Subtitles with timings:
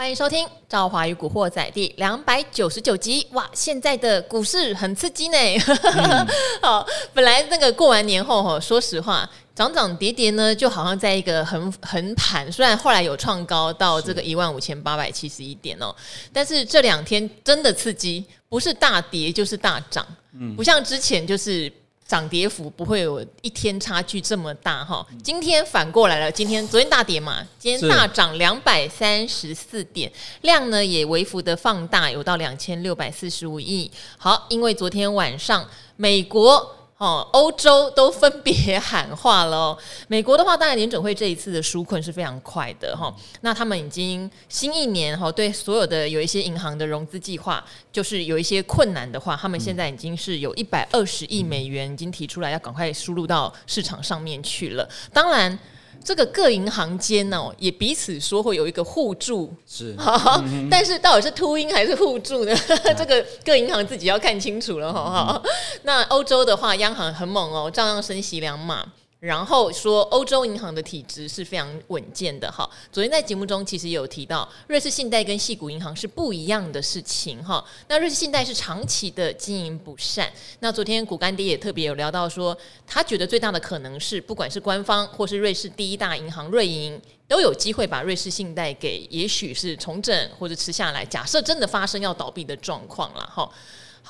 [0.00, 3.26] 欢迎收听《赵华与古惑仔》第两百九十九集。
[3.32, 5.36] 哇，现在的股市很刺激呢。
[5.66, 6.26] 嗯、
[6.62, 12.50] 好，本来那个过完年后哈，说实话，涨涨跌跌呢，就好像在一个横横盘。
[12.50, 15.94] 虽然后来有创高到这个一万五千八百七十一点哦，
[16.32, 20.06] 但是这两天真的刺激，不是大跌就是大涨。
[20.32, 21.70] 嗯，不像之前就是。
[22.10, 30.10] 涨跌幅不会有一天差距这么大哈，今天反过来了，今天昨天大跌嘛，今天大涨两百三十四点，
[30.40, 33.88] 量呢也微幅的放大，有到两千六百四十五亿。
[34.18, 36.79] 好，因为昨天晚上美国。
[37.00, 39.74] 哦，欧洲都分别喊话了。
[40.06, 43.10] 美国的话，当然联准会这一次的纾困是非常快的哈。
[43.40, 54.86] 那他们已经新一年哈，对所有的有一些银行的融资计划，就是有一些困难的话，他们现在已经是有一百二十亿美元已经提出来，要赶快输入到市场上面去了。
[55.10, 55.58] 当然。
[56.02, 62.54] 这个各银行间呢，也彼此说会有一个互助，是，好， 但是到底是秃鹰还是互助呢？
[62.96, 65.42] 这个各银行自己要看清楚了，哈、哦。
[65.44, 65.50] 嗯。
[65.82, 68.84] 那欧洲的话，央行很猛哦，照样升息两码。
[69.20, 72.68] 然后说，欧洲银行的体质是非常稳健的哈。
[72.90, 77.62] 昨天在节目中其实也有提到，瑞士信贷跟细谷银行是不一样的事情哈。
[77.88, 80.32] 那瑞士信贷是长期的经营不善。
[80.60, 91.04] 那昨天股干爹也特别有聊到说，他觉得最大的可能是，不管是官方或是瑞士第一大银行瑞银，都有机会把瑞士信贷给，也许是重整或者吃下来。
[91.04, 93.50] 假设真的发生要倒闭的状况了哈。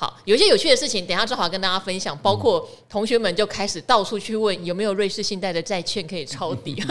[0.01, 2.17] 好，有一些有趣的事情，等一下正好跟大家分享。
[2.23, 6.83] 包括同学们就开始到处去问有没有瑞士信贷的债券可以抄底。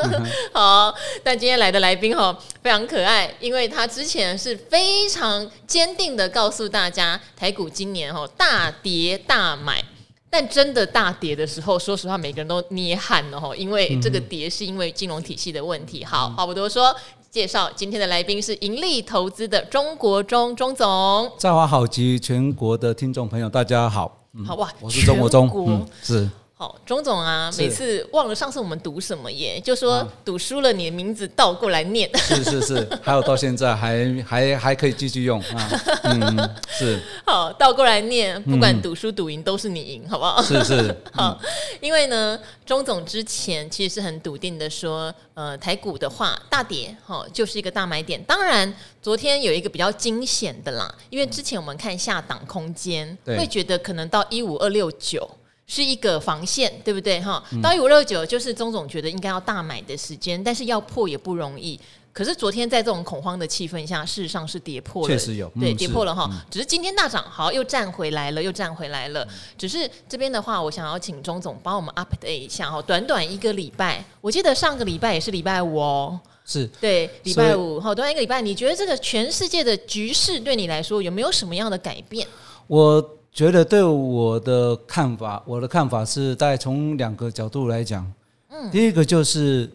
[0.52, 9.82] 好，但今天来的来宾哈非常可爱，因为他之前是非常坚定的告诉大家，台股今年哈大跌大买，
[10.28, 16.04] 但真的大跌的时候，说实话每个人都捏汗了哈，因为这个跌是因为金融体系的问题。
[16.04, 16.94] 好，话不多说。
[17.30, 26.30] 介绍今天的来宾是盈利投资的中国中钟总，在华好及全国的听众朋友，大家好，嗯、好哇，我是中国中，嗯，是。
[26.60, 32.10] 好，钟总啊，每次忘了上次我们读什么耶，就说赌输了，你的名字倒过来念。
[32.18, 35.70] 是是是，还有到现在还 还还可以继续用啊。
[36.02, 37.00] 嗯，是。
[37.24, 40.42] 好，倒过来念，不管赌输赌赢都是你赢，好不好？
[40.42, 40.96] 是是。
[41.14, 41.40] 好，
[41.80, 42.36] 因为呢，
[42.66, 48.20] 钟总之前其实是很笃定的说，呃，台股的话大跌，哈，就是一个大买点。
[48.24, 55.30] 当然，昨天有一个比较惊险的啦，因为之前我们看下档空间，会觉得可能到一五二六九。
[55.68, 57.20] 是一个防线，对不对？
[57.20, 61.78] 哈，到一五六九就是钟总觉得应该要大买的时间，但是要破也不容易。
[62.10, 66.26] 可是昨天在这种恐慌的气氛下，事实上是跌破了，确实有，对，嗯、跌破了哈。
[66.32, 69.28] 嗯、只是今天大涨，好，又站回来了，又站回来了。
[69.58, 72.82] 只是这边的话，我想要请钟总帮我们 update 一下哈。
[72.82, 82.26] 短短一个礼拜，我记得上个礼拜也是礼拜五哦，是对，礼拜五，好，短短一个礼拜，你觉得这个全世界的局势对你来说有没有什么样的改变？
[82.66, 83.17] 我。
[83.32, 88.10] 觉得对我的看法，我的看法是大概从两个角度来讲。
[88.48, 89.70] 嗯，第一个就是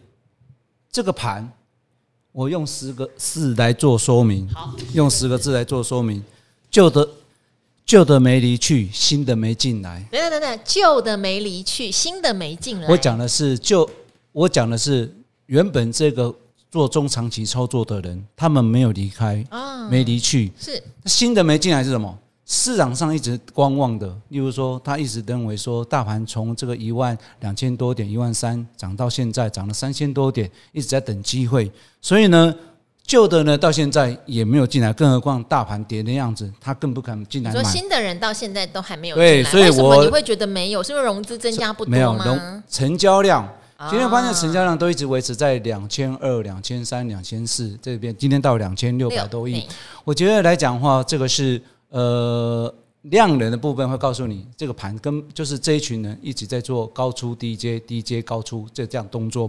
[0.90, 1.50] 这个盘，
[2.32, 4.48] 我用十个字来做说明。
[4.48, 6.22] 好，用十个字来做说明。
[6.70, 7.08] 旧的
[7.86, 10.06] 旧的没离去，新的没进来。
[10.10, 12.88] 等等等等，旧的没离去，新的没进来。
[12.88, 13.88] 我讲的是旧，
[14.32, 15.14] 我讲的是
[15.46, 16.34] 原本这个
[16.70, 20.50] 做中长期操作的人，他们没有离开啊，没离去。
[20.58, 22.18] 是新的没进来是什么？
[22.46, 31.72] 市场上一直观望的，例如说，他一直认为说，大盘从这个一万两千多点、一万三涨到现在涨了三千多点，一直在等机会。
[32.02, 32.54] 所以呢，
[33.02, 37.62] 旧的呢到现在也没有进来，更何况大盘跌的样子，他更不敢进来买。
[37.62, 42.24] 说新的人到现在都还没有进来，对，所以我你会觉得没有，是因为融资增加不多吗？
[42.24, 43.48] 没有，成交量。
[43.88, 49.66] 今天发现成交量都一直维持在两千二、两千三、两千四这边，今天到两千六百多亿。
[50.04, 51.58] 我觉得来讲的话，这个是。
[51.94, 59.48] 呃，量能的部分会告诉你，这个盘跟就是这一群人一直在做高出低阶、低阶高出这这样动作。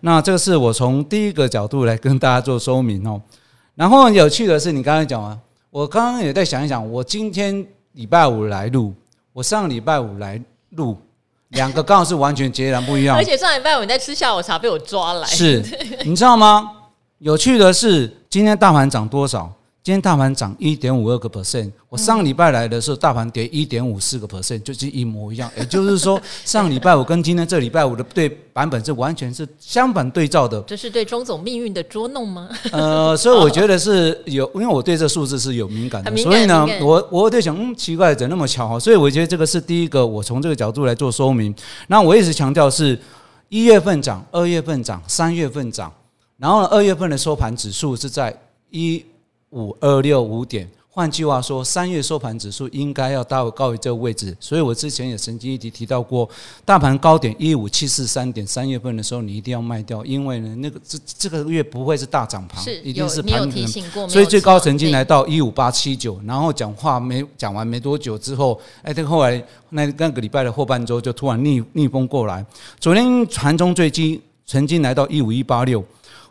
[0.00, 3.22] 那这个是我从第一个角度来跟大家做说明哦。
[3.76, 5.38] 然后有趣的是，你刚才讲啊，
[5.70, 8.92] 我刚刚也在想一想，我今天礼拜五来录，
[9.32, 10.96] 我上礼拜五来录，
[11.50, 13.14] 两个刚好是完全截然不一样。
[13.16, 15.62] 而且上礼拜五你在吃下午茶被我抓来，是，
[16.04, 16.68] 你知道吗？
[17.18, 19.52] 有趣的是，今天大盘涨多少？
[19.86, 25.48] 今天大盘涨一点五二个 percent，我上礼拜来的时候，大盘跌一点五四个 percent，就是一模一样。
[25.56, 30.60] 也就是说， 上礼拜五跟今天这礼拜五的对版本是完全是相反对照的。
[30.62, 32.48] 这是对钟总命运的捉弄吗？
[32.72, 38.80] 呃，所以我觉得是有，因为我对这数字是有敏感的，所以呢，我我在想，嗯，奇怪，怎么那么巧哈？
[38.80, 41.54] 所以我觉得这个是第一个，我从这个角度来做说明。
[41.86, 42.98] 那我一直强调是
[43.48, 45.92] 一月份涨，二月份涨，三月份涨，
[46.38, 48.36] 然后呢，二月份的收盘指数是在。
[48.68, 49.02] 一
[49.50, 50.68] 五二六五点。
[50.88, 56.26] 换句话说，三月收盘指数应该要到高于这个位置，所以我之前也曾经一提提到过，
[56.64, 72.42] 大盘高点一五七四三点，三月份的时候你一定要卖掉，因为呢，那个这这个月不会是大涨盘，一定是盘整，所以最高曾经来到一五八七九，然后讲话没讲完没多久之后，哎，这个后来那那个礼拜的后半周就突然逆逆风过来，
[72.80, 75.84] 昨天盘中最低曾经来到一五一八六，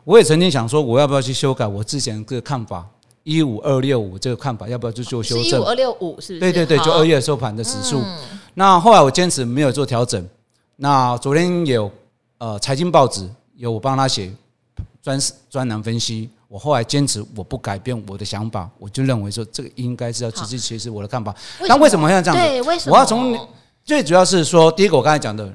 [0.03, 2.83] 我也曾经想说我要不要去修改我之前这个看法。
[3.25, 5.43] 一五二六五这个看法，要不要就做修正？
[5.43, 6.39] 一五二六五是？
[6.39, 7.97] 对对对，就二月收盘的指数。
[7.97, 8.19] 嗯、
[8.53, 10.23] 那后来我坚持没有做调整。
[10.75, 11.91] 那昨天有
[12.37, 14.31] 呃财经报纸有我帮他写
[15.01, 15.19] 专
[15.49, 21.35] 专栏分析，我后来坚持我不改变我的想法，我就认为说这个应该是要直接其实我的看法。
[21.61, 22.47] 那为什么要这样子？
[22.47, 22.93] 对，为什么？
[22.93, 23.35] 我要从
[23.83, 25.51] 最主要是说，第一个我刚才讲的，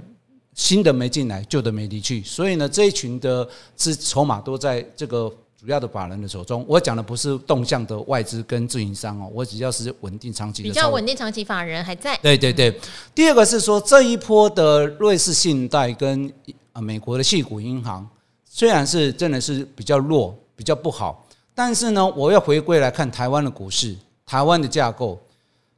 [0.55, 5.33] 新的没进来，旧的没离去，所以呢这一群的资筹码都在这个。
[5.61, 10.69] 主要的法人的手中，我讲的不是动向的外资跟自营商哦，我只要是稳定长期的。
[10.71, 12.19] 比较稳定长期法人还在。
[12.23, 12.75] 对对对，
[13.15, 16.33] 第二个是说这一波的瑞士信贷跟
[16.73, 18.09] 啊美国的系股银行，
[18.47, 25.21] 虽然是真的是比较弱，比较不好，但是呢，我要回归来看台湾的股市，台湾的架构，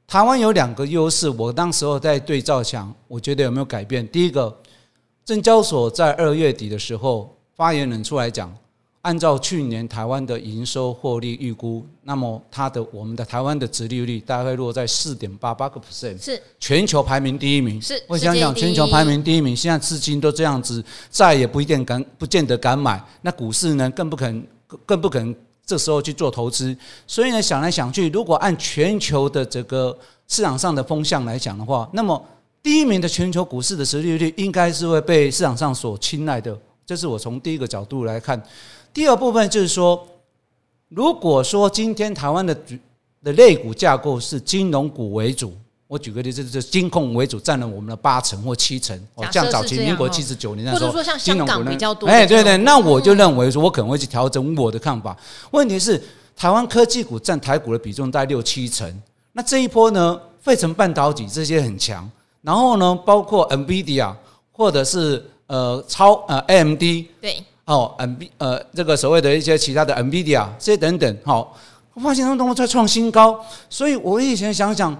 [0.06, 4.06] 台湾有两个优势，我当时候在对照想，我觉得有没有改变？
[4.06, 4.56] 第一个，
[5.24, 8.56] 证交所在二月底的时候，发言人出来讲。
[9.02, 17.82] 按照去年台湾的营收获利预估，那么它的我们的台湾的殖利率大概落在四点八八个 percent，是全球排名第一名。
[17.82, 23.02] 是，我想想，全球排名第一名，现在至今都这样子，再也不一定敢，不见得敢买。
[23.22, 24.46] 那股市呢，更不肯，
[24.86, 25.34] 更不肯
[25.66, 26.76] 这时候去做投资。
[27.04, 32.24] 所以呢，想来想去，如果按全球的这个市场上的风向来讲的话，那么
[32.62, 36.56] 第一名的全球股市的殖利率应该是会被市场上所青睐的。
[36.86, 38.40] 这是我从第一个角度来看。
[38.92, 40.06] 第二部分就是说，
[40.88, 42.56] 如果说今天台湾的
[43.22, 45.52] 的类股架构是金融股为主，
[45.86, 48.98] 我举个例子，就是金控为主，占了我们的八成或七成。
[49.14, 52.06] 哦，像早期民国七十九年那时候，金融股比较多。
[52.08, 55.16] 哎，对对，那我就认为说，我可能会去调整我的看法。
[55.52, 56.02] 问题是，
[56.36, 58.90] 台湾科技股占台股的比重大概六七成，
[59.32, 62.10] 那这一波呢，费城半导体这些很强，
[62.40, 64.14] 然后呢，包括 NVIDIA
[64.50, 66.80] 或者是呃超呃 AMD
[67.20, 67.44] 对。
[67.64, 71.56] 哦，N B 呃，这个所谓的一些其他的 NVIDIA 这些等等，好，
[71.94, 73.38] 我发现他们都在创新高，
[73.70, 74.92] 所以我以前想想，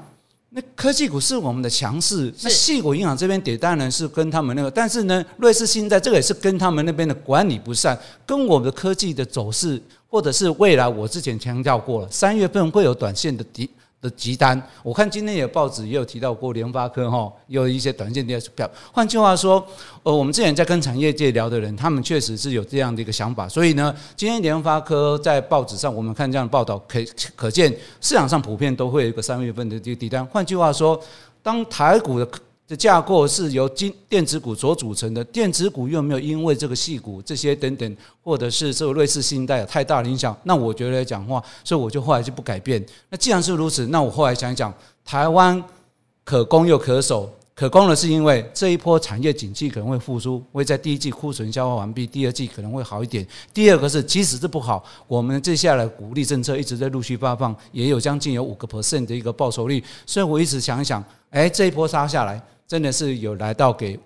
[0.51, 13.69] 那科技股是我们的强势，那细股银行这边跌当然是跟他们那个，但是呢，瑞士信贷这个也是跟他们那边的管理不善，跟我们的科技的走势，或者是未来，我之前强调过了，三月份会有短线的跌。
[14.03, 18.69] 的急单，我看今天有报纸也有提到过联发科哈，有一些短线跌票。
[18.93, 19.65] 换句话说，
[20.03, 23.49] 呃，我们之前在跟产业界聊的人，他们确实是有这样的一个想法。
[23.49, 26.99] 所以呢，今天联发科在报纸上，我们看这样的报道，可
[27.37, 30.27] 可见市场上普遍都会有一个三月份的这个底单。
[30.27, 31.01] 换句话说，
[31.41, 32.29] 当台股的
[32.73, 42.83] 的架构是由金电子股所组成的，电子股又没有因为这个矽谷这些等等，或者是这个瑞士信贷有太大的影响，那我觉得讲话，所以我就后来就不改变。
[43.11, 44.73] 那既然是如此，那我后来想一想，
[45.05, 45.63] 台湾
[46.25, 47.31] 可攻又可守。
[47.55, 53.25] 可攻的是因为这一波产业景气可能会复苏，会在第一季库存消化完毕，第二季可能会好一点。
[53.53, 59.85] 第二个是，即使是不好，我们接下来鼓励政策一直在陆续发放，也有将近有五个 percent 的一个报酬率。
[60.07, 62.43] 所以我一直想一想，哎，这一波杀下来。
[62.67, 63.99] 真的是有来到给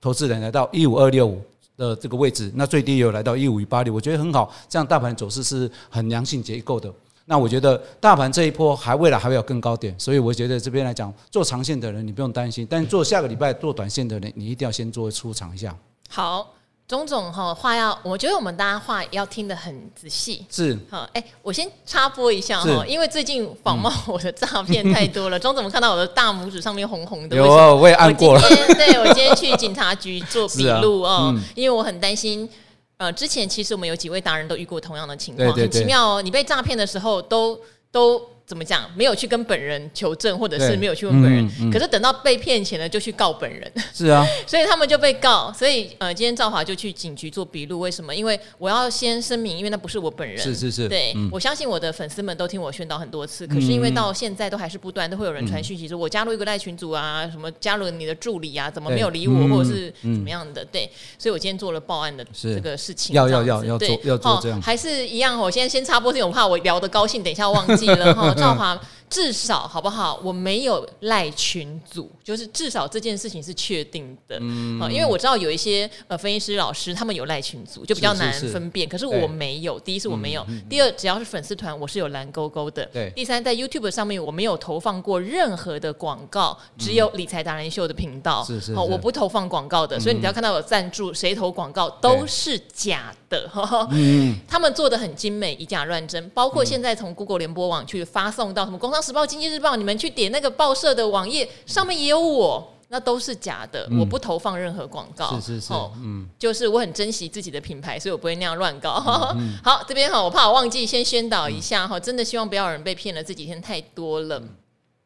[0.00, 1.42] 投资人来到一五二六五
[1.76, 6.92] 的这个位置，那最低有来到一五一八六，我觉得很好，这样大盘走势是很良性结构的。
[7.26, 15.76] 那我觉得大盘这一波还未来还会有更高点，所以我觉得这边来讲做长线的人你不用担心，但做下个礼拜做短线的人你一定要先做出场一下。
[16.08, 16.54] 好。
[16.90, 20.44] 种种哈话要，我觉得我们大家话要听得很仔细。
[20.50, 25.38] 是，好，哎，我先插播一下哈，因为最近仿冒我的诈骗太多了。
[25.38, 27.36] 钟总看到我的大拇指上面红红的？
[27.36, 28.40] 有啊，我也按过了。
[28.74, 32.50] 对我今天去警察局做笔录哦，因为我很担心。
[32.96, 36.20] 呃，之前其实我们有几位达人都遇过同样的情况，很奇妙哦。
[36.20, 37.56] 你被诈骗的时候都
[37.92, 38.20] 都。
[38.50, 38.82] 怎么讲？
[38.96, 41.46] 没有去跟本人求证，或者是没有去问本人。
[41.46, 43.72] 嗯嗯、可是等到被骗钱了，就去告本人。
[43.94, 45.52] 是啊，所以他们就被告。
[45.56, 47.78] 所以呃，今天赵华就去警局做笔录。
[47.78, 48.12] 为什么？
[48.12, 50.36] 因为我要先声明，因为那不是我本人。
[50.36, 50.88] 是是是。
[50.88, 53.46] 对，嗯、我相信我的粉丝们都听我宣导很多次。
[53.46, 60.64] 可是因为到现在都还是不断都会有人传讯息说，我加入一个赖群组啊，什么加入你的助理啊，怎么没有理我，或者是怎么样的？
[60.64, 63.14] 对，所以我今天做了报案的这个事情。
[63.14, 64.60] 要要要要做要做这样。
[64.60, 68.34] 还是一样，我现在先插播这种怕，我聊得高兴，等一下忘记了 哈。
[68.40, 68.80] 赵华。
[69.10, 70.20] 至少好不好？
[70.22, 74.38] 我没有赖群组，就是至少这件事情是确定的。
[74.40, 78.88] 嗯，因为我知道有一些呃分析师老师他们有赖群组，就比较难分辨。
[78.88, 82.86] 是是是，可是我没有，第一是我没有，嗯、第二只要是粉丝团，我是有蓝勾勾的。
[82.92, 88.44] 对，第三在 YouTube 上面我没有投放过任何的广告，只有理财达人秀的频道。
[88.44, 93.50] 是是，是，我不投放广告的，所以你只要看到有赞助，谁投广告都是假的。
[93.90, 98.99] 嗯，他们做的很精美，以假乱真，包括现在从 Google 联播网去发送到什么工商。
[99.00, 103.86] 时报、经济日报，你们去点那个报社的网页，上面也有我，那都是假的。
[103.90, 109.02] 嗯、我不投放任何广告，是是是，哦、嗯，就是我很珍惜自己的品牌，所以我不会那样乱搞。
[109.34, 114.42] 嗯嗯、好，这边哈，我怕我忘记先宣导一下哈，真的希望不要有人被骗了，这几天太多了。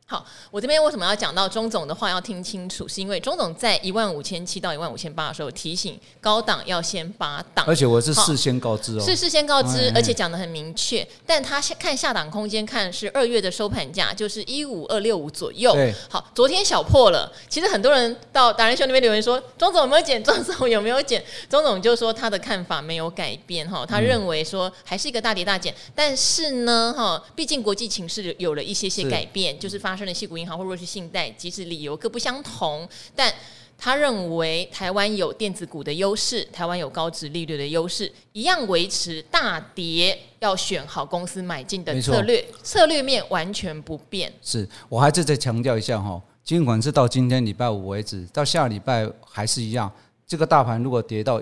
[0.07, 2.87] 好，我这边为什么要讲到钟总的话要听清楚？
[2.87, 11.07] 是因为钟总在一万五千七到一万五千八的时候提醒高档要先拔档，而且我是事先告知哦，是事先告知，而且讲的很明确。
[11.25, 15.73] 但他看下档空间，看是二月的收盘价，就是一五二六五左右。
[15.73, 17.33] 对，好，昨天小破了。
[17.49, 20.23] 其实很多人到达人秀那边留言说，钟总有没有减？
[20.23, 21.25] 钟总有没有减？
[21.49, 29.94] 钟总就说他的看法没有改变哈，他认为说还是一个大跌大减，但是呢哈，毕竟国际情势有了一些些改变，就是发。
[29.95, 33.33] 发生的系股银行或弱势信贷，即使理由各不相同，但
[33.79, 44.33] 他认为台湾有电子股的优势，台湾有高值利率的优势，一样维持大跌要选好公司买进的策略，策略面完全不变。
[44.43, 49.89] 是我还是再强调一下哈，尽管是到今天礼拜五为止，到下礼拜还是一样，
[50.27, 51.41] 这个大盘如果跌到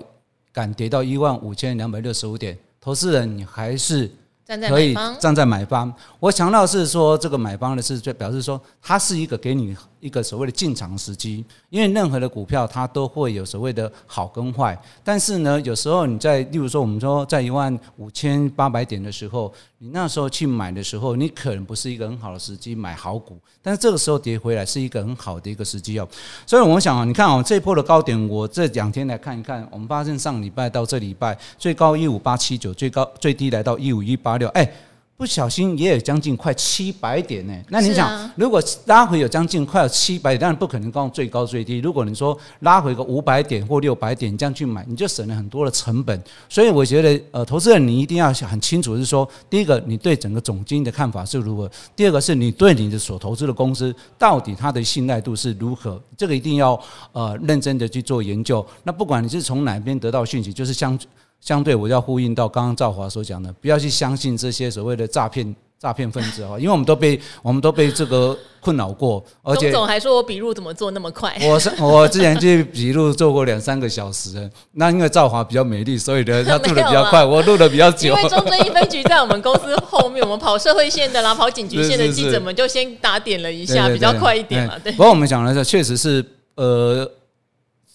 [0.51, 4.11] 敢跌到一万五千两百六十五点，投资人你还是。
[4.57, 26.05] 可以站在买方，我强调是说，这个买方的是就表示说，他是一个给你一个所谓的进场时机，因为任何的股票它都会有所谓的好跟坏，但是呢，有时候你在，例如说我们说在一万五千八百点的时候，你那时候去买的时候，你可能不是一个很好的时机买好股，但是这个时候跌回来是一个很好的一个时机哦。
[26.45, 34.69] 所以我想啊，你看啊，这一波的高点，我这两天来看一看，我们发现上礼拜到这礼拜最高一五八七九，最高最低来到一五一八六，哎。
[35.15, 37.53] 不小心也有将近快七百点呢。
[37.69, 41.77] 那你想，如果拉回有将近快要七百点，当然不可能告最高最低。
[41.77, 46.21] 如果你说拉回个五百点或六百点，这样去买，你就省了很多的成本。
[46.49, 56.01] 所以我觉得，呃，投资人你一定要很清楚，是说，第一个，你对整个总经的看法是如何；第二个，是你对你的所投资的公司到底它的信赖度是如何。
[56.17, 56.77] 这个一定要
[57.11, 58.65] 呃认真的去做研究。
[58.83, 60.99] 那不管你是从哪边得到讯息，就是相。
[61.43, 71.37] 相对，我要呼应到刚刚赵华所讲的，不要去相信这些所谓的诈骗诈骗分子啊，因为我们都被我们都被这个困扰过，而且总还说我笔录怎么做那么快？
[71.43, 78.15] 我是我之前去笔录做过两三个小时，那因为赵华比较美丽，所以呢他录的比较 快，我录的比较久。
[78.15, 84.79] 因为中正一分局在我们公司后面，我们跑社会线的啦， 跑警局线的记者们就先打点了一下，比较快一点嘛。
[84.81, 84.93] 对。
[84.93, 87.05] 不过我们讲的是，确实是呃。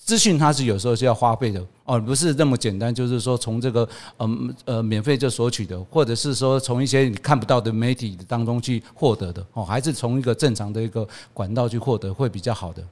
[0.05, 12.85] 资讯它是有时候是要花费的哦，不是那么简单，就是说从这个嗯呃免费就索取的，或者是说从一些你看不到的媒体当中去获得的哦，还是从一个正常的一个管道去获得会比较好的。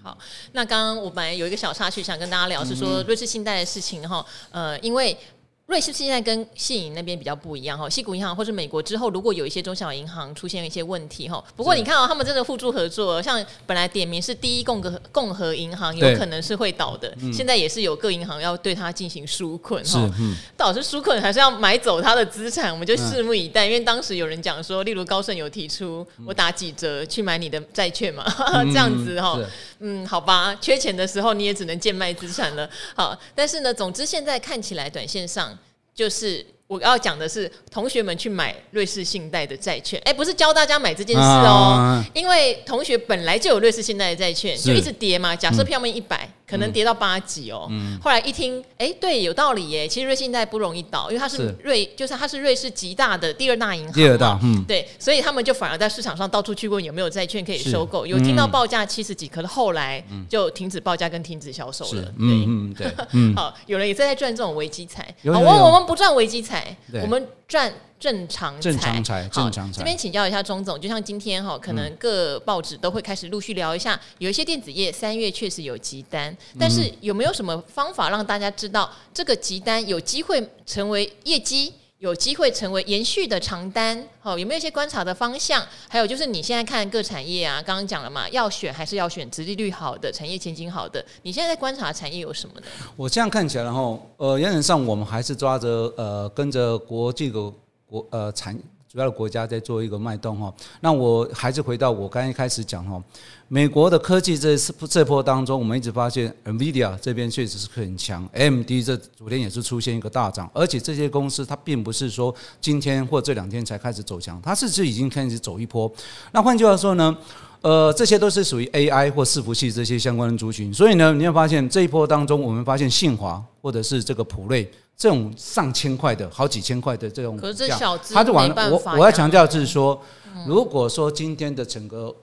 [0.00, 0.16] 好，
[0.52, 5.18] 那刚刚我本来有一个小插曲想跟大家聊，是说瑞士信贷的事情哈，呃，因为。
[5.66, 20.10] 瑞士现在跟信银那边比较不一样哈，西谷银行或是美国之后，如果有一些中小银行出现一些问题哈，不过你看哦，他们真的互助合作，像本来点名是第一共和共和银行有可能是会倒的，现在也是有各银行要对它进行纾困哈，
[20.54, 23.64] 倒是纾困还是要买走它的资产，我们就拭目以待。
[23.64, 28.22] 因为当时有人讲说，例如高盛有提出我打几折去买你的债券嘛，
[28.70, 29.40] 这样子哈，
[29.80, 32.68] 嗯，好吧，缺钱的时候你也只能贱卖资产了。
[32.94, 35.58] 好，但是呢，总之现在看起来短线上。
[35.94, 45.36] 就是我要讲的是，同学们去买瑞士信贷的债券，哎，不是教大家买这件事哦，因为同学本来就有瑞士信贷的债券，就一直跌嘛。
[45.36, 46.28] 假设票面一百。
[46.46, 49.88] 可能跌到八级哦，嗯、后来一听，哎、欸，对，有道理耶。
[49.88, 62.12] 其实瑞信贷不容易倒，因为它是瑞，是就是它是瑞士极大的第二大银行，第二大，嗯，对，所以他们就反而在市场上到处去问有没有债券可以收购，有听到报价七十几，可是后来就停止报价跟停止销售了。
[62.18, 67.72] 嗯对，嗯， 好，有人也在赚这种危机财，我我们不赚危机财，我们赚。
[68.00, 69.78] 正常财，正常财，正常财。
[69.78, 81.72] 这边请教一下钟总，就像今天哈，可能各报纸都会开始陆续聊一下，有一些电子业三月确实有急单，但是有没有什么方法让大家知道这个急单有机会成为业绩，
[82.04, 84.06] 有机会成为延续的长单？
[84.20, 85.66] 好，有没有一些观察的方向？
[85.88, 91.02] 还有就是你现在看各产业啊，刚刚讲了嘛，要选还是要选直利率好的、产业前景好的？
[91.22, 92.66] 你现在在观察产业有什么呢？
[92.94, 97.50] 我这样看起来，然后呃，原则上我们还是抓着呃，跟着国际的。
[97.86, 98.58] 国呃产
[98.94, 100.54] 主要的国家在做一个脉动哈。
[100.80, 103.02] 那我还是回到我刚才一开始讲哈，
[103.48, 104.56] 美国的科技这
[104.88, 115.92] 这波当中，我们一直发现 NVIDIA 这边确实是很强，AMD 这昨天也是出现一个大涨，而且这些公司它并不是说今天或这两天才开始走强，它是是已经开始走一波。
[116.30, 117.18] 那换句话说呢？
[117.62, 128.70] 呃，这些都是属于 AI 或伺服器这些相关的族群，所以呢，你会发现这一波当中，我们发现信华或者是这个普瑞这种上千块的、好几千块的这种，可是这小资，它就完了。
[128.70, 130.00] 我我要强调就是说，
[130.46, 132.14] 如果说今天的整个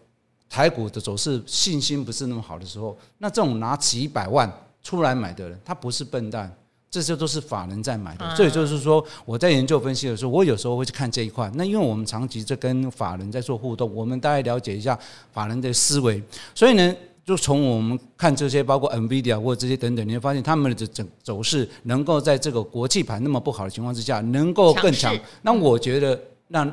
[0.50, 4.52] 台股的走势信心不是那么好的时候，那这种拿几百万
[4.82, 6.54] 出来买的人，他不是笨蛋。
[6.90, 11.50] 这些都是法人在买的，所以就是说，我在研究分析的时候，我有时候会去看这一块。
[11.56, 15.00] 那因为我们长期在跟法人在做互动，我们大概了解一下
[15.32, 16.22] 法人的思维，
[16.54, 16.94] 所以呢，
[17.32, 25.18] 就从我们看这些，包括 NVIDIA 或者这些等等，你会发现他们的整走势能够在这个国际盘那么不好的情况之下，能够更强。
[25.42, 26.20] 那我觉得，
[26.50, 26.70] 让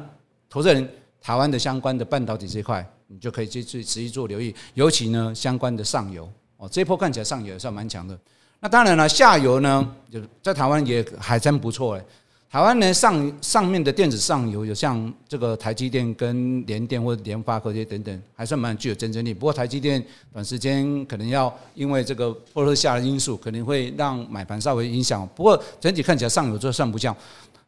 [0.50, 0.88] 投资人
[1.23, 8.19] 台湾的相关的半导体这一块，你就可以去去持续做留意，尤其呢相关的上游哦，这一波看起来上游也算蛮强的。
[8.59, 12.05] 那当然了，下游呢，就在台湾也还真不错诶。
[12.50, 19.35] 台湾呢上上面的电子上游有像这个台积电跟联电或者联发科这些等等，还算蛮具有竞争力。
[19.35, 20.02] 不过台积电
[20.33, 25.28] 短时间可能要因为这个波罗夏的因素，可能会让买盘稍微影响。
[25.35, 27.14] 不过整体看起来上游就算不像，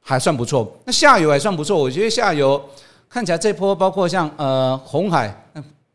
[0.01, 0.75] 还算不错。
[0.87, 2.59] 那下游还算不错，我觉得下游
[3.07, 5.29] 看起来这波包括像呃鸿海。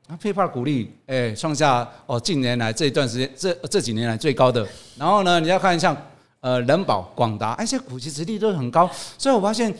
[0.07, 4.63] 啊，配发股利，哎，创下哦近年来这一段时间这这几年来最高的。
[4.99, 5.97] 然后呢，你要看像
[6.45, 8.87] 呃人保、广达，而且股息殖利率都很高。
[9.17, 9.75] 所以我发现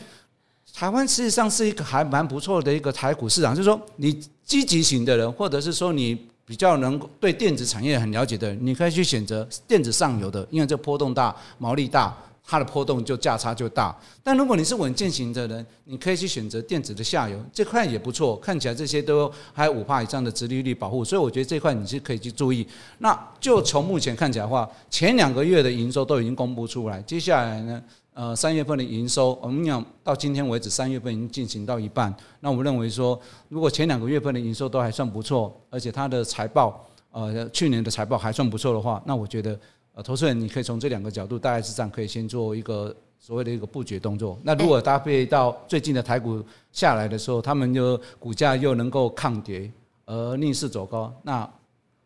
[0.74, 4.12] 台湾实际上是一个还蛮不错的一个台股市场，就是说你
[4.44, 12.12] 积极型的人，或者是说你比较能对电子产业很了解的人，你可以去选择电子上游的，因为这波动大，毛利大。
[12.48, 22.64] 它的波动就价差就大，但如果你是稳健型的人，你可以去选择电子的下游，这块也不错，看起来这些都还有五帕以上的殖利率保护，所以我觉得这块你是可以去注意。
[22.98, 27.82] 那就从目前看起来的话，前两个月的营收都已经公布出来，接下来呢，
[28.14, 39.58] 呃，三月份的营收，我们讲到今天为止，三月份已经进行到一半，那我们认为说，如果前两个月份的营收都还算不错，而且它的财报，呃，去年的财报还算不错的话，那我觉得。
[39.96, 44.38] 呃，投资人，你可以从这两个角度，大概是这样，可以先做一个所谓的一个布局动作。
[44.42, 49.72] 那如果搭配到最近的台股下来的时候，他们就股价又能够抗跌
[50.04, 51.50] 而逆势走高，那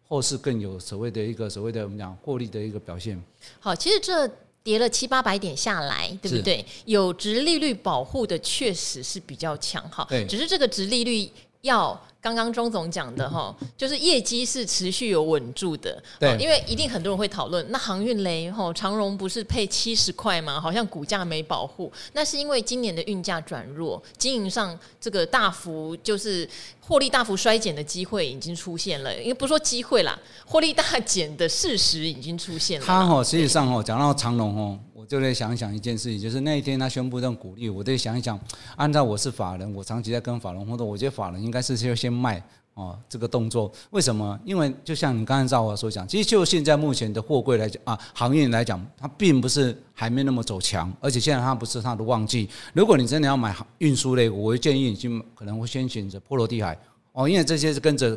[0.07, 3.21] 后市更有所谓的一个所谓的我们讲获利的一个表现。
[3.59, 4.31] 好，其实这
[4.63, 6.65] 跌了七八百点下来，对不对？
[6.85, 10.07] 有殖利率保护的确实是比较强，哈。
[10.09, 11.29] 对，只是这个殖利率
[11.63, 12.01] 要。
[12.23, 20.61] 刚刚钟总讲的哈，就是业绩是持续有稳住的，对，因为一定很多人会讨论，那航运雷哈长荣不是配七十块吗？
[20.61, 26.47] 好像股价没保护，那是因为今年的运价转弱，经营上这个大幅就是
[26.83, 32.87] 获利大幅衰减的机会已经出现了，因为不说机会啦，获利大减的事实已经出现了。
[32.87, 38.39] 他哈实际上哈讲到长荣哈，我就在想想一件事情，就是那一天他宣布这种鼓励，我得想一想，
[38.77, 42.09] 按照我是法人，我长期在跟法人互动，我觉得法人应该是要先。
[42.13, 42.41] 卖
[42.75, 44.39] 哦，这个动作为什么？
[44.45, 52.49] 因为就像你刚才照我所讲，其实就现在目前的货柜来讲啊，行业来讲，它并不是还没那么走强，而且现在它不是它的旺季。
[52.73, 56.79] 如果你真的要买运输类，我会建议你去可能会先选择波罗的海
[57.13, 58.17] 哦，因为这些是跟着。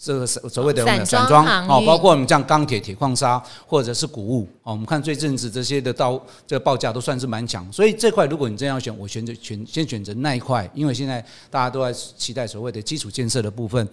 [0.00, 13.86] 这个所谓的散装哦，包括我们像钢铁、铁矿砂或者是谷物哦，我们看最近子这些的到这个报价都算是蛮强，所以这块如果你真要选，我选择选先选择那一块，因为现在大家都在期待所谓的基础建设的部分。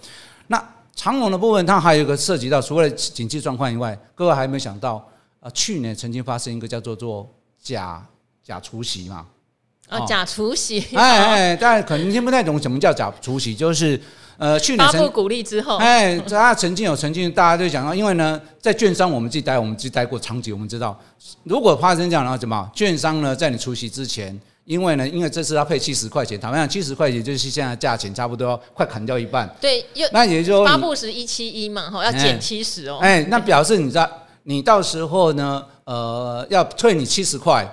[0.46, 0.64] 那
[0.96, 5.04] 长龙的部分，它还有一个涉及到除了景气状况以外，各位还有没有想到
[5.40, 5.50] 啊？
[5.50, 7.28] 去年曾经发生一个叫做做
[7.64, 8.06] 假
[8.44, 9.26] 假除息嘛？
[9.90, 14.00] 啊，假除息， 哎哎，大家可能听不太懂什么叫假除息，就是。
[14.38, 21.00] 呃，去年发布鼓励之后，哎，大家曾经有曾经，大家就讲到，因为呢，在券商我们自己待，我们自己待过长期，我们知道，
[21.44, 22.70] 如果发生这样的话，怎么？
[22.76, 29.50] 券商呢，在你除息之前，因为呢，因为这次要配七十块钱，坦白讲，七十块钱就是现在价钱差不多快砍掉一半。
[29.62, 32.98] 对，那也就是说发布时一七一嘛，哈，要减七十哦。
[33.00, 34.06] 哎，那表示你在
[34.44, 37.66] 你到时候呢，呃，要退你七十块，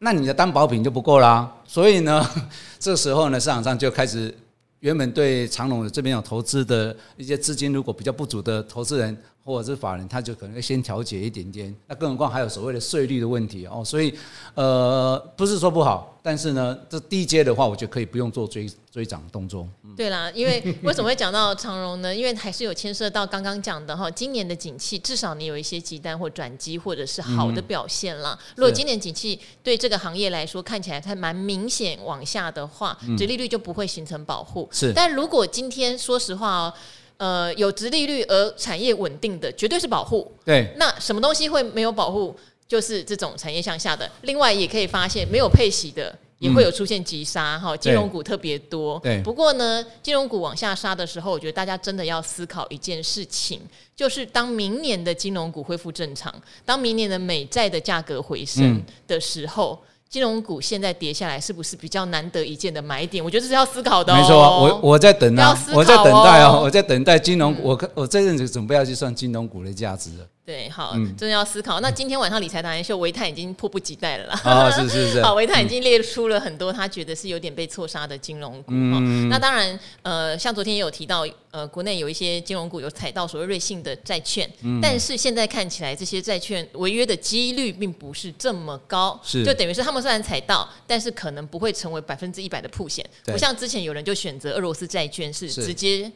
[0.00, 1.52] 那你的担保品就不够啦。
[1.64, 2.24] 所以呢，
[2.78, 4.34] 这时候呢，市场上就开始。
[4.80, 11.74] 原本对长隆这边有投资的一些资金，如果比较不足的投资人，或者是法人，他就可能会先调节一点点。
[11.86, 14.12] 那更何况还有所谓的税率的问题哦，所以
[14.54, 19.66] 呃，不是说不好，但是呢，这低阶的话，我觉得可以不用做追追涨动作。
[19.84, 22.12] 嗯、对啦，因为为什么会讲到长荣呢？
[22.14, 28.38] 因为还是有牵涉到刚刚讲的哈，今年的景气，至少你有一些急单或转机，或者是好的表现啦。
[28.38, 34.68] 嗯、如果今年景气对这个行业来说看起来它蛮明显往下的话，殖利率就不会形成保护。
[34.70, 36.74] 是，但如果今天说实话哦。
[37.18, 40.32] 呃，有值利率而产业稳定的，绝对是保护。
[40.44, 42.34] 对，那什么东西会没有保护？
[42.66, 44.08] 就是这种产业向下的。
[44.22, 47.76] 另外，也可以发现没有配息的，也会有出现急杀哈。
[47.76, 49.00] 金融股特别多。
[49.02, 49.20] 对。
[49.22, 53.60] 不过呢，金融股往下杀的时候，我觉得大家真的要思考一件事情，
[53.96, 56.32] 就是当明年的金融股恢复正常，
[56.64, 59.76] 当明年的美债的价格回升的时候。
[59.82, 63.22] 嗯金融股现在跌下来，是不是比较难得一见的买点？
[63.22, 64.16] 我觉得这是要思考的、哦。
[64.16, 67.62] 没错，我我在等啊，哦、我在等待哦，我在等待金融股。
[67.62, 70.26] 嗯、我我这阵子准备要去算金融股的价值了。
[70.48, 71.78] 对，好，嗯、真的要思考。
[71.80, 74.40] 那今天晚上理财达人秀，维泰已经迫不及待了啦。
[74.44, 75.20] 啊，是是是。
[75.22, 78.72] 好，维泰已经列出了很多他觉得是有点被错杀的金融股。
[78.72, 79.28] 嗯。
[79.28, 89.20] 那当然，呃，像昨天也有提到，呃，国内有一些金融股有踩到所谓瑞信的债券，嗯、但是现在看起来，这些债券违约的几率并不是这么高。
[89.22, 89.44] 是。
[89.44, 93.04] 就等于是他们虽然踩到，但是可能不会成为百分之一百的破险。
[93.26, 96.10] 不像之前有人就选择俄罗斯债券是直接。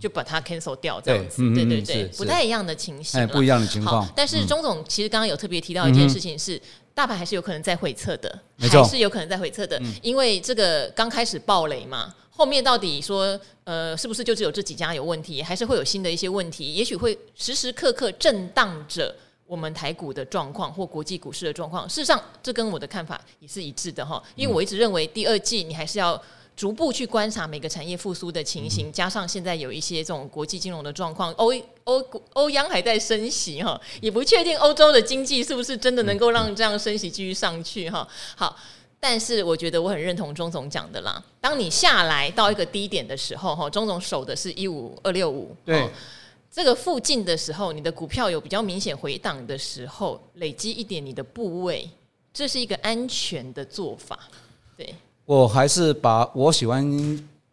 [0.00, 4.08] 就把它 cancel 掉，这样子，对对对，不太一样的情形，不一样的情况。
[4.14, 6.60] 但是钟总其实刚刚有特别提到一件事情，是
[6.94, 19.12] 大盘还是有可能在回测的，还是有可能在回测的，因为这个刚开始暴雷嘛，后面到底说呃是不是就只有这几家有问题，还是会有新的一些问题，也许会时时刻刻震荡着
[19.44, 21.88] 我们台股的状况或国际股市的状况。
[21.88, 26.22] 事实上，这跟我的看法也是一致的哈，因为我一直认为第二季你还是要。
[26.56, 38.06] 逐步去观察每个产业复苏的情形，加上现在有一些这种国际金融的状况，欧欧欧央还在升息哈，也不确定欧洲的经济是不是真的能够让这样升息继续上去哈。
[38.36, 38.56] 好，
[39.00, 45.90] 但是我觉得我很认同钟总讲的啦，当你下来到一个低点的时候哈，钟总守的是一五二六五，对，
[46.48, 51.90] 这个附近的时候，你的股票有比较明显回档的时候，累积一点你的部位，
[52.32, 54.20] 这是一个安全的做法，
[54.76, 54.94] 对。
[55.26, 56.84] 我还是把我喜欢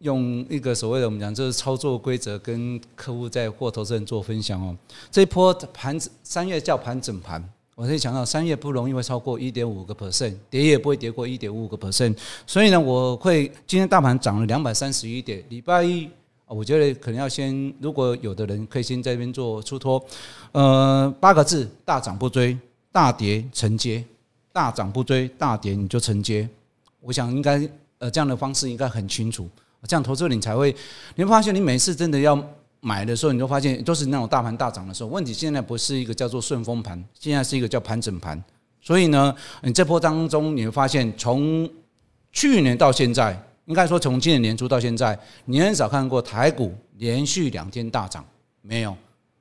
[0.00, 4.76] 用一个所谓的我们讲就是操作规则跟客户在或投资人做分享哦。
[5.10, 7.42] 这一波盘子三月叫盘整盘，
[7.74, 12.14] 我可以讲到三月不容易会超过一点五个 percent，跌也不会跌过一点五个 percent。
[12.46, 16.10] 所以呢，我会今天大盘涨了两百三十一点，礼拜一
[16.46, 20.04] 我觉得可能要先，如果有的人可以先在这边做出脱，
[20.52, 22.58] 呃，八个字：大涨不追，
[22.90, 24.04] 大跌承接，
[24.52, 26.46] 大涨不追，大跌你就承接。
[27.02, 29.48] 我想应该呃这样的方式应该很清楚，
[29.88, 30.74] 这样投资你才会，
[31.16, 32.40] 你会发现你每次真的要
[32.80, 35.08] 买的时候，你就发现都是那种大盘大涨的时候。
[35.08, 38.42] 问题现在不是一个叫做顺风盘，现在是一个叫盘整盘。
[38.80, 41.68] 所以呢，你这波当中你会发现，从
[42.30, 43.36] 去年到现在，
[43.66, 48.24] 应该说从今年年初到现在，你很少看过台股连续两天大涨，
[48.60, 48.96] 没有，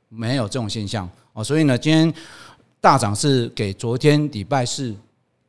[0.10, 1.44] 没有这种现象哦。
[1.44, 2.14] 所以呢，今天
[2.80, 4.96] 大涨是给昨天礼拜四。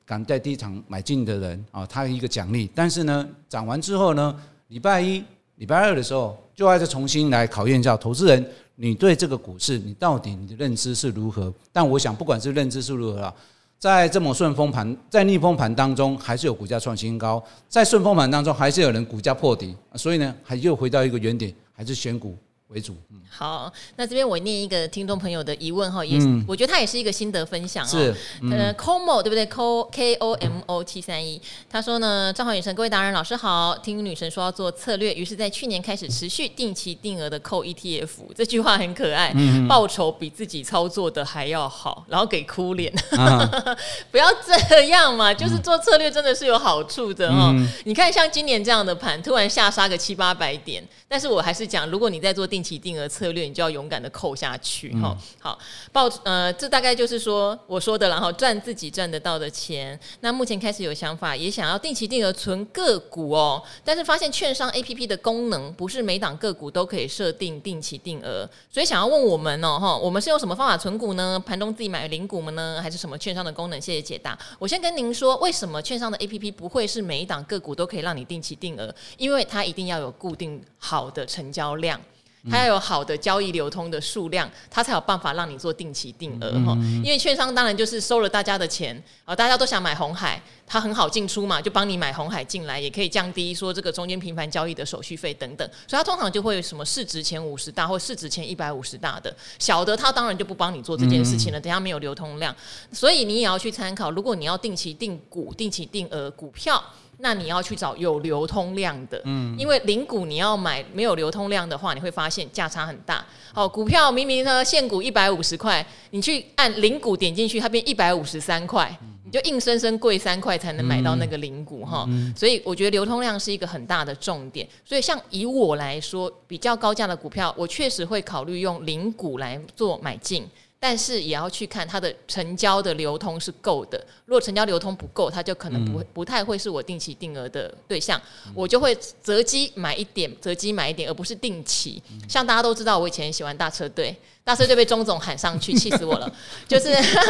[0.05, 2.71] 敢在低场买进的人啊，他一个奖励。
[2.75, 4.35] 但是呢，涨完之后呢，
[4.69, 5.23] 礼拜一、
[5.57, 8.45] 礼拜二的时候，就要再重新来考验一下投资人，
[8.77, 11.53] 你对这个股市，你到底你的认知是如何？
[11.73, 13.35] 但我想，不管是认知是如何啊，
[13.79, 19.75] 在这么顺风盘、在逆风盘当中，还是有股价创新高；在顺风盘当中，还是有人股价破底。
[19.95, 22.37] 所以呢，还又回到一个原点，还是选股
[22.73, 22.97] 为主。
[23.35, 27.89] 好，那这边我念一个听众朋友的疑问哈，也我觉得他也是一个心得分享哦。
[27.89, 28.15] 是，
[28.51, 43.51] 呃，Como 对不对？Co K O M O 七三一，他说呢，正好女神各位达人老师好，听女神说要做策略，于是在去年开始持续定期定额的扣 ETF，这句话很可爱，嗯、报酬比自己操作的还要好，然后给哭脸，啊、
[44.13, 47.51] 不要这样嘛，就是做策略真的是有好处的哈。
[47.55, 55.17] 嗯、你看像今年这样的盘，突然下杀个七八百点，但是我还是讲，如果你在做定期定额策略，你就要勇敢的扣下去哈。
[55.39, 55.59] 好，
[55.93, 59.99] 报呃，这大概就是说我说的，然后赚自己赚得到的钱。
[60.21, 63.63] 那目前开始有想法，也想要定期定额存个股哦。
[63.85, 71.43] 但是发现券商 APP 的功能不是每档个股都可以设定定期定额，所以想要问我们哦哈，我们是用什么方法存股呢？
[71.45, 72.81] 盘中自己买零股们呢？
[72.83, 73.81] 还是什么券商的功能？
[73.81, 74.39] 谢谢解答。
[74.59, 78.95] 我先跟您说，为什么券商的 APP 不会是每一档个股都可以让你定期定额？
[79.17, 82.01] 因为它一定要有固定好的成交量。
[82.51, 86.73] 它要有好的交易流通的数量，它才有办法让你做定期定额哈。
[87.05, 95.69] 因为券商当然就是收了大家的钱啊，大家都想买红海，它很好进出嘛，就帮你买红海进来，也可以降低说这个中间频繁交易的手续费等等。
[95.87, 101.61] 所以它通常就会有什么市值前五十大或市值前一百五十大的小的，它当然就不帮你做这件事情了。
[101.61, 102.55] 等下没有流通量，
[102.91, 104.11] 所以你也要去参考。
[104.11, 106.83] 如果你要定期定股、定期定额股票。
[107.23, 113.25] 那你要去找有流通量的，嗯，因为零股你要买没有流通量的话，你会发现价差很大。
[113.55, 118.93] 哦，股票明明呢现股一百五十块，你去按零股点进去，它变一百五十三块，
[119.25, 122.09] 你就硬生生贵三块才能买到那个零股哈。
[122.37, 124.69] 所以我觉得流通量是一个很大的重点。
[124.85, 130.45] 所以像以我来说，比较高价的股票，我确实会考虑用零股来做买进。
[130.85, 134.05] 但是也要去看它的成交的流通是够的。
[134.25, 138.21] 如果成交流通不够，它就可能不会不太会是我定期定额的对象。
[138.53, 138.93] 我就会
[139.23, 142.03] 择机买一点，择机买一点，而不是定期。
[142.29, 146.29] 像大家都知道，我以前喜欢大车队，大车队被钟总喊上去，气死我了。
[146.67, 146.89] 就是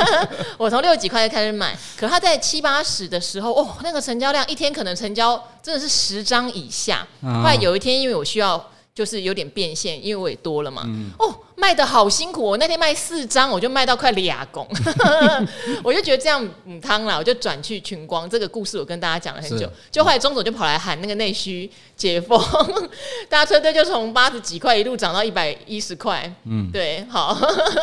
[0.56, 7.06] 我从六十几块开始买，可他在七八十的时候，哦，那个成交量一天可能成交真的是十张以下。
[7.20, 10.88] 后来有一天，因为我需要就是有点变现，因为我也多了嘛，
[11.18, 11.36] 哦。
[11.62, 14.66] 卖的好辛苦，我那天卖四张，我就卖到快俩公，
[15.84, 18.28] 我就觉得这样母汤了，我就转去群光。
[18.28, 22.36] 这个故事我跟大家讲了很久，就后来钟总就跑来喊那个内需解封，
[23.30, 27.38] 大车队就从八十几块一路涨到一百一十块，嗯，对，好，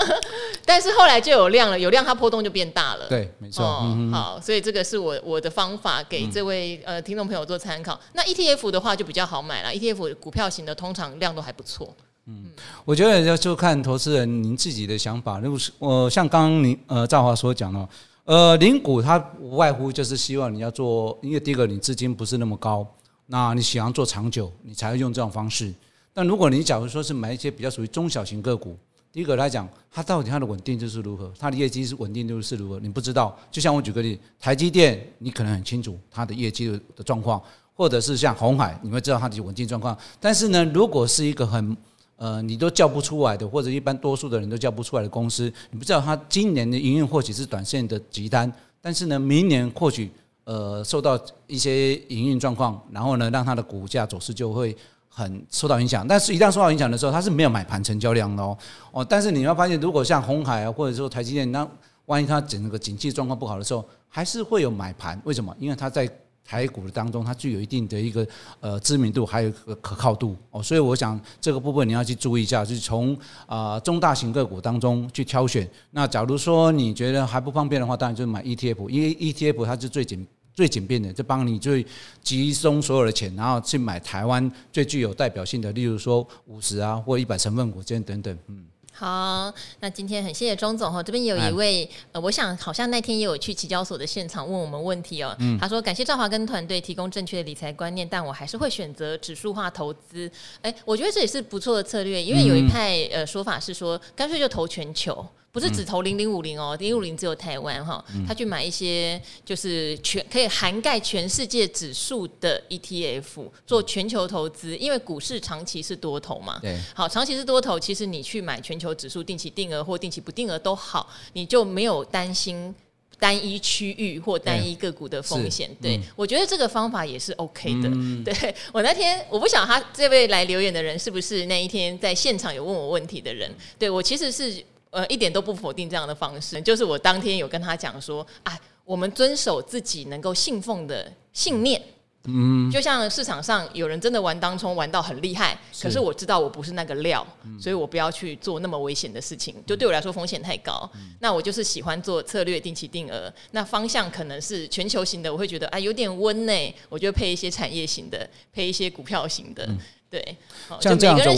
[0.66, 7.98] 但是后来就有量了，有量它波动就变大了，对，没错，哦、嗯，好，所以这个是我我的方法给这位呃听众朋友做参考。
[8.12, 11.96] 那 ETF 的话就比较好买了，ETF 股票型的通常量都还不错。
[12.32, 12.46] 嗯，
[12.86, 15.40] 我觉得要就看投资人您自己的想法。
[15.40, 17.90] 如果是我像刚刚您呃赵华所讲的，
[18.26, 22.86] 呃，零股它无外乎就是希望你要做，因为第一个你资金不是那么高，
[23.26, 25.74] 那你想要做长久，你才会用这种方式。
[26.14, 28.78] 但如果你假如说是买一些比较属于中小型个股，
[29.12, 33.36] 第一个来讲，它到底它的稳定度是如何，它的业绩是稳定度是如何，你不知道。
[33.50, 37.42] 就像我举个例，台积电，你可能很清楚它的业绩的状况，
[37.74, 39.98] 或者是像鸿海，你会知道它的稳定状况。
[40.20, 41.76] 但是呢，如果是一个很
[42.20, 48.52] 呃，你都叫不出来的，或者一般多数的人都叫不出来的公司，你不知道它今年的营运或许是短线的急单，
[48.82, 50.12] 但是呢，明年或许
[50.44, 54.76] 呃受到一些营运状况，然后呢，让它的股价走势就会
[55.08, 56.06] 很受到影响。
[56.06, 58.58] 但是，一旦受到影响的时候，它是没有买盘成交量的哦。
[58.92, 61.66] 哦，但是你要发现，如果像红海啊，或者说台积电，那
[62.08, 65.18] 万一它整个景气状况不好的时候，还是会有买盘。
[65.24, 65.56] 为什么？
[65.58, 66.06] 因为它在。
[66.50, 68.28] 台股当中，它具有一定的一个
[68.60, 75.70] 呃知名度，还有一个可靠度哦，所以我想这个部分你要去注意一下，就是从啊中大型个股当中去挑选。
[75.92, 81.86] 那假如说你觉得还不方便的话，当然就买 ETF，因为 ETF 它是最简最简便的，就帮你最
[82.24, 88.66] 集中所有的钱，然后去买台湾最具有代表性的，例如说五十啊或一百成分股这样等等，嗯。
[89.00, 95.34] 好，那今天很谢谢钟总哈，这边有一位呃，我想好像那天也有去期交所的现场问我们问题哦。
[95.40, 100.30] 嗯，他说感谢赵华跟团队提供正确的理财观念，但我还是会选择指数化投资。
[100.62, 105.26] 哎，我觉得这也是不错的策略，因为有一派呃说法是说，干脆就投全球。
[105.52, 116.60] 不是只投零零五零哦，零零五零只有台湾哈，他去买一些就是全可以涵盖全世界指数的 ETF 做全球投资，因为股市长期是多头嘛。
[116.62, 122.74] 对，好，长期是多头，其实你去买全球指数定期定额或定期不定额都好，你就没有担心
[123.18, 125.68] 单一区域或单一个股的风险。
[125.82, 127.90] 对，对我觉得这个方法也是 OK 的。
[127.90, 133.52] 嗯、 对我那天我不晓得他这位来留言的人是不是那一天在现场有问我问题的人。
[133.80, 134.64] 对我其实是。
[134.92, 141.80] 呃，一点都不否定这样的方式，就是我当天有跟他讲说，哎，我们遵守自己能够信奉的信念，
[142.24, 145.84] 嗯，就像市场上有人真的玩当冲玩到很厉害，是。
[145.84, 150.90] 可是我知道我不是那个料，嗯、所以我不要去做那么危险的事情，就对我来说风险太高。
[150.96, 159.66] 嗯、那我就是喜欢做策略定期定额，那方向可能是全球型的，我会觉得啊有点温呢，我就配一些产业型的，配一些股票型的。
[159.68, 159.78] 嗯
[160.10, 160.38] 对，
[160.82, 161.30] 像这样子，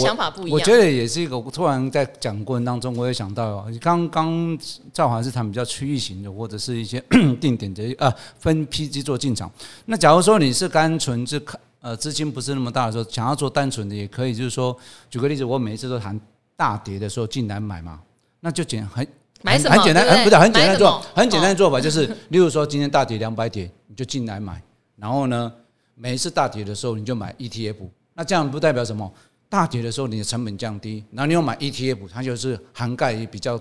[0.49, 1.37] 我我觉得也是一个。
[1.51, 4.57] 突然在讲过程当中，我也想到，刚刚
[4.93, 6.97] 赵华是谈比较区域型的，或者是一些
[7.41, 9.51] 定点的啊，分批去做进场。
[9.85, 14.73] 那假如说你是单纯是看呃资金不是那么大的时候，想要做单纯的也可以，就是说
[15.09, 16.17] 举个例子，我每一次都谈
[16.55, 17.99] 大跌的时候进来买嘛，
[18.39, 19.05] 那就简很
[19.41, 24.63] 买什么很简单，很不对，很简单做，很简单的做法就是，哦、例如说今天大跌两百点，你就进来买，
[24.95, 25.51] 然后呢，
[25.95, 27.75] 每一次大跌的时候你就买 ETF。
[28.21, 29.11] 那这样不代表什么？
[29.49, 33.59] 大跌的时候你的成本降低，然后你又买 ETF，它就是涵盖比较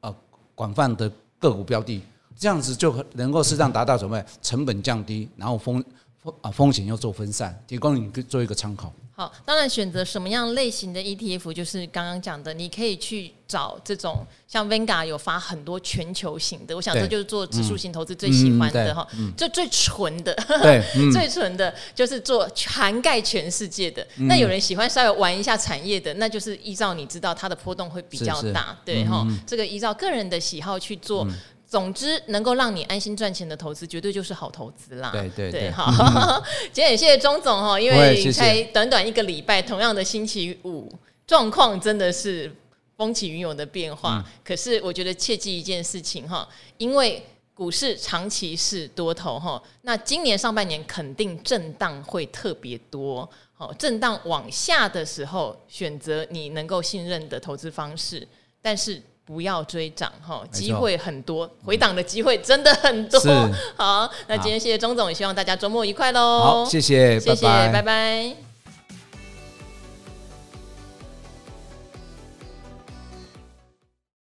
[0.00, 0.16] 呃
[0.54, 2.00] 广泛的个股标的，
[2.34, 4.18] 这样子就能够适当达到什么？
[4.40, 5.84] 成本降低，然后风
[6.22, 8.92] 风啊风险要做分散，提供你做一个参考。
[9.12, 19.04] 好，当然选择什么样类型的 ETF，就是刚刚讲的，你可以去找这种像 Vanguard 有发很多全球型的，我想这就是做指数型投资最喜欢的哈，
[19.36, 24.06] 这最纯的，对， 最纯的就是做涵盖全世界的。
[24.28, 31.26] 那有人喜欢稍微玩一下产业的，那就是依照你知道它的波动会比较大，对哈，这个依照个人的喜好去做。
[31.68, 35.10] 总之，能够让你安心赚钱的投资，绝对就是好投资啦。
[35.12, 35.92] 对对对，好，
[36.72, 40.90] 今天也谢谢钟总哈，因为才短短一个礼拜，同样的星期五，
[41.26, 42.50] 状况真的是
[42.96, 44.16] 风起云涌的变化。
[44.16, 53.28] 嗯、可是我觉得切记一件事情哈，因为股市长期是多头哈，那今年上半年肯定震荡会特别多。
[53.52, 58.26] 好，震荡往下的时候，选择你能够信任的投资方式，
[58.62, 59.02] 但是。
[59.28, 63.20] 不要追涨哈，机会很多，回档的机会真的很多。
[63.76, 66.40] 好，那今天谢谢钟总，也希望大家周末愉快喽。
[66.40, 67.72] 好，谢谢，谢谢，拜拜。
[67.74, 68.47] 拜拜。